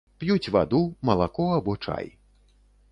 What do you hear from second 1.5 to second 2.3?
або чай.